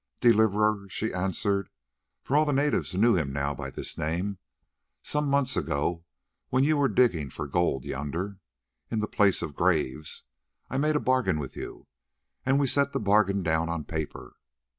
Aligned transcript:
"Deliverer," 0.19 0.89
she 0.89 1.13
answered, 1.13 1.69
for 2.23 2.35
all 2.35 2.43
the 2.43 2.51
natives 2.51 2.95
knew 2.95 3.15
him 3.15 3.31
now 3.31 3.53
by 3.53 3.69
this 3.69 3.99
name, 3.99 4.39
"some 5.03 5.27
months 5.27 5.55
ago, 5.55 6.03
when 6.49 6.63
you 6.63 6.75
were 6.75 6.87
digging 6.89 7.29
for 7.29 7.45
gold 7.45 7.85
yonder, 7.85 8.39
in 8.89 8.97
the 8.97 9.07
Place 9.07 9.43
of 9.43 9.53
Graves, 9.53 10.23
I 10.71 10.79
made 10.79 10.95
a 10.95 10.99
bargain 10.99 11.37
with 11.37 11.55
you, 11.55 11.85
and 12.43 12.59
we 12.59 12.65
set 12.65 12.93
the 12.93 12.99
bargain 12.99 13.43
down 13.43 13.69
on 13.69 13.83
paper. 13.83 14.33